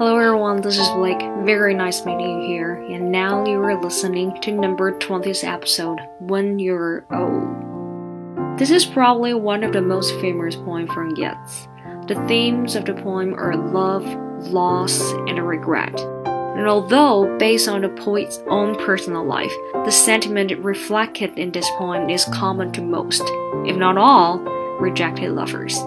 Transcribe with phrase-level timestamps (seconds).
[0.00, 1.20] Hello everyone, this is Blake.
[1.44, 2.76] Very nice meeting you here.
[2.88, 8.58] And now you are listening to number 20th episode, When You're Old.
[8.58, 11.68] This is probably one of the most famous poems from Yeats.
[12.08, 14.06] The themes of the poem are love,
[14.50, 16.00] loss, and regret.
[16.00, 19.52] And although based on the poet's own personal life,
[19.84, 23.24] the sentiment reflected in this poem is common to most,
[23.66, 24.38] if not all,
[24.80, 25.78] rejected lovers.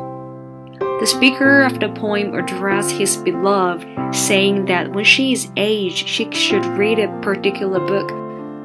[0.99, 6.31] The speaker of the poem addressed his beloved, saying that when she is aged, she
[6.31, 8.11] should read a particular book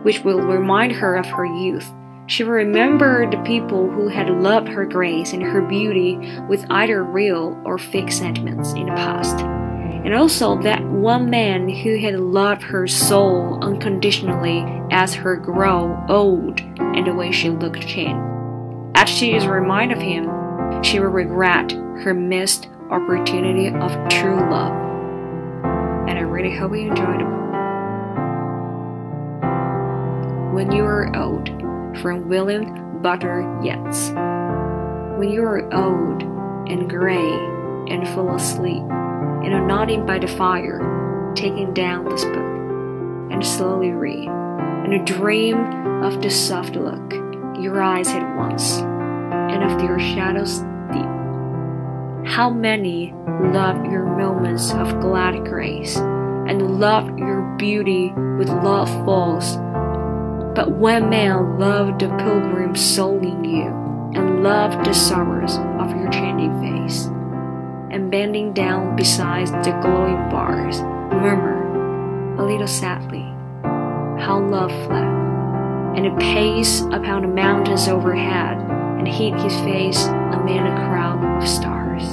[0.05, 1.91] which will remind her of her youth.
[2.27, 6.19] She will remember the people who had loved her grace and her beauty
[6.49, 9.41] with either real or fake sentiments in the past.
[9.41, 16.61] And also that one man who had loved her soul unconditionally as her grow old
[16.61, 18.23] and the way she looked changed.
[18.95, 20.27] As she is reminded of him,
[20.83, 24.73] she will regret her missed opportunity of true love.
[26.09, 27.39] And I really hope you enjoyed it.
[30.55, 31.49] When You Are Old
[32.01, 34.11] from William Butler Yeats.
[35.19, 36.23] When you are old
[36.69, 37.33] and gray
[37.89, 42.37] and full of sleep, and are nodding by the fire, taking down this book,
[43.31, 45.57] and slowly read, and a dream
[46.03, 47.13] of the soft look
[47.59, 48.81] your eyes had once,
[49.51, 50.61] and of your shadows
[50.93, 51.07] deep.
[52.29, 53.13] how many
[53.53, 59.57] loved your moments of glad grace, and loved your beauty with love false.
[60.55, 63.67] But when man loved the pilgrim soul in you,
[64.15, 67.07] and loved the sorrows of your changing face,
[67.91, 70.81] and bending down beside the glowing bars,
[71.13, 73.25] murmur a little sadly
[74.21, 75.05] how love fled,
[75.97, 78.59] and it paced upon the mountains overhead,
[78.99, 82.05] and hid his face amid a crowd of stars.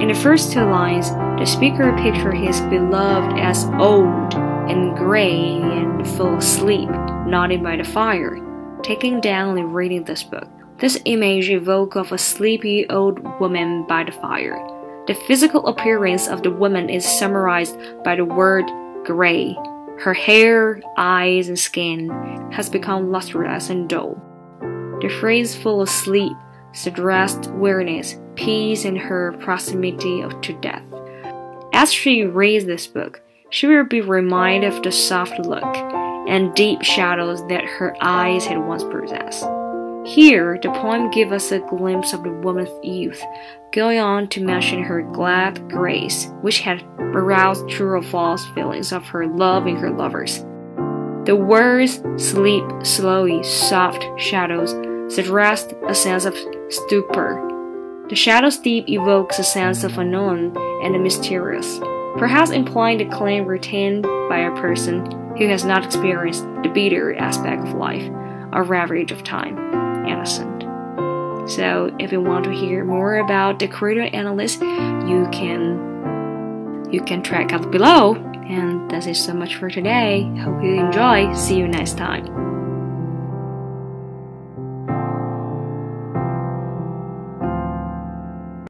[0.00, 4.34] In the first two lines, the speaker pictures his beloved as old
[4.68, 6.90] and gray and full of sleep,
[7.26, 8.38] nodding by the fire,
[8.82, 10.48] taking down and reading this book.
[10.78, 14.58] This image evokes of a sleepy old woman by the fire.
[15.06, 18.64] The physical appearance of the woman is summarized by the word
[19.04, 19.56] gray.
[20.00, 22.10] Her hair, eyes, and skin
[22.52, 24.20] has become lustreless and dull.
[25.04, 26.32] The phrase full of sleep
[26.72, 30.82] suggests weariness peace and her proximity to death.
[31.74, 33.20] As she reads this book,
[33.50, 35.76] she will be reminded of the soft look
[36.26, 39.44] and deep shadows that her eyes had once possessed.
[40.06, 43.22] Here, the poem gives us a glimpse of the woman's youth,
[43.74, 49.04] going on to mention her glad grace, which had aroused true or false feelings of
[49.08, 50.38] her love in her lovers.
[51.26, 54.74] The words sleep slowly, soft shadows
[55.08, 56.34] suggest a sense of
[56.68, 57.44] stupor
[58.08, 61.78] the shadow's deep evokes a sense of unknown and the mysterious,
[62.18, 65.06] perhaps implying the claim retained by a person
[65.38, 68.04] who has not experienced the bitter aspect of life
[68.52, 69.58] a ravage of time,
[70.06, 70.62] innocent.
[71.50, 77.22] So, if you want to hear more about the creator analyst, you can you can
[77.22, 78.14] track out below.
[78.46, 80.22] And that's it so much for today.
[80.40, 81.34] Hope you enjoy.
[81.34, 82.43] See you next time.